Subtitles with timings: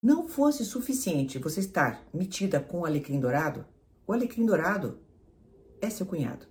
[0.00, 3.66] não fosse suficiente você estar metida com o alecrim dourado,
[4.06, 5.00] o alecrim dourado
[5.80, 6.46] é seu cunhado.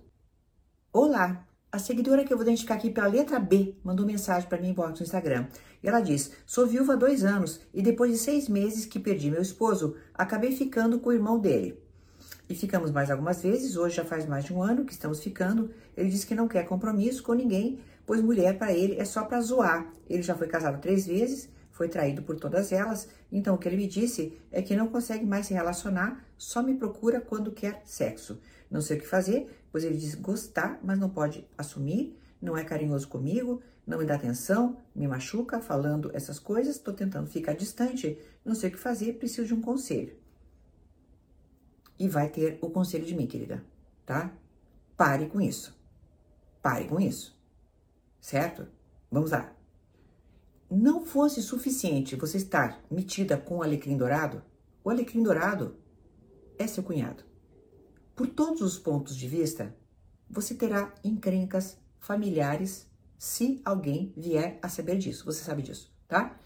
[0.92, 4.74] Olá, a seguidora que eu vou identificar aqui pela letra B mandou mensagem para mim
[4.76, 5.46] no Instagram.
[5.82, 9.30] E ela diz: Sou viúva há dois anos e depois de seis meses que perdi
[9.30, 11.82] meu esposo, acabei ficando com o irmão dele.
[12.50, 15.70] E ficamos mais algumas vezes, hoje já faz mais de um ano que estamos ficando.
[15.96, 19.40] Ele diz que não quer compromisso com ninguém, pois mulher para ele é só para
[19.40, 19.90] zoar.
[20.08, 23.78] Ele já foi casado três vezes, foi traído por todas elas, então o que ele
[23.78, 28.38] me disse é que não consegue mais se relacionar, só me procura quando quer sexo.
[28.70, 32.64] Não sei o que fazer, pois ele diz gostar, mas não pode assumir, não é
[32.64, 38.18] carinhoso comigo, não me dá atenção, me machuca falando essas coisas, estou tentando ficar distante,
[38.44, 40.14] não sei o que fazer, preciso de um conselho
[41.98, 43.64] e vai ter o conselho de mim, querida,
[44.06, 44.32] tá?
[44.96, 45.76] Pare com isso.
[46.62, 47.36] Pare com isso.
[48.20, 48.68] Certo?
[49.10, 49.57] Vamos lá.
[50.70, 54.42] Não fosse suficiente você estar metida com o alecrim dourado,
[54.84, 55.76] o alecrim dourado
[56.58, 57.24] é seu cunhado.
[58.14, 59.74] Por todos os pontos de vista,
[60.28, 62.86] você terá encrencas familiares
[63.18, 65.24] se alguém vier a saber disso.
[65.24, 66.38] Você sabe disso, tá?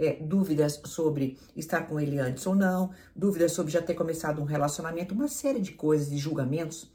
[0.00, 4.46] é, dúvidas sobre estar com ele antes ou não, dúvidas sobre já ter começado um
[4.46, 6.90] relacionamento, uma série de coisas, de julgamentos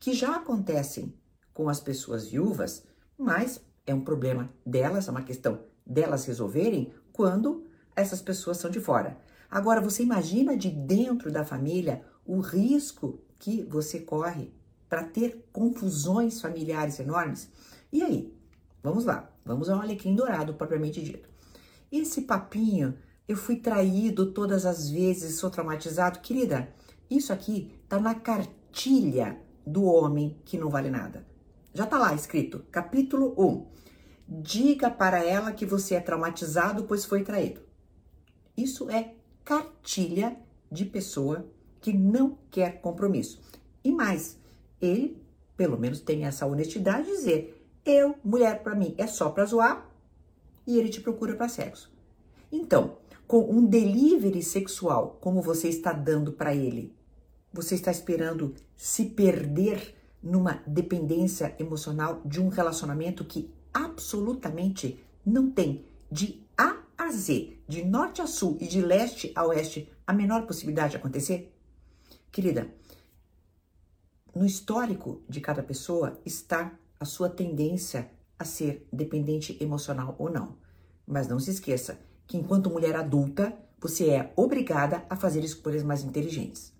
[0.00, 1.14] que já acontecem
[1.54, 2.84] com as pessoas viúvas,
[3.16, 7.64] mas é um problema delas, é uma questão delas resolverem quando
[7.96, 9.18] essas pessoas são de fora.
[9.50, 14.52] Agora, você imagina de dentro da família o risco que você corre
[14.88, 17.50] para ter confusões familiares enormes?
[17.90, 18.32] E aí?
[18.82, 21.28] Vamos lá, vamos ao alecrim dourado propriamente dito.
[21.90, 26.20] Esse papinho, eu fui traído todas as vezes, sou traumatizado.
[26.20, 26.68] Querida,
[27.10, 31.26] isso aqui tá na cartilha do homem que não vale nada.
[31.72, 33.66] Já tá lá escrito, capítulo 1.
[34.28, 37.62] Diga para ela que você é traumatizado, pois foi traído.
[38.54, 40.36] Isso é cartilha
[40.70, 41.46] de pessoa
[41.80, 43.40] que não quer compromisso.
[43.82, 44.36] E mais,
[44.82, 45.22] ele,
[45.56, 49.88] pelo menos, tem essa honestidade de dizer: eu, mulher, para mim, é só para zoar,
[50.66, 51.90] e ele te procura para sexo.
[52.52, 56.94] Então, com um delivery sexual como você está dando para ele,
[57.50, 65.84] você está esperando se perder numa dependência emocional de um relacionamento que absolutamente não tem
[66.10, 70.46] de A a Z, de norte a sul e de leste a oeste, a menor
[70.46, 71.54] possibilidade de acontecer?
[72.32, 72.68] Querida,
[74.34, 80.56] no histórico de cada pessoa está a sua tendência a ser dependente emocional ou não.
[81.06, 86.04] Mas não se esqueça que enquanto mulher adulta, você é obrigada a fazer escolhas mais
[86.04, 86.72] inteligentes.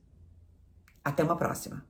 [1.05, 1.85] Até uma próxima!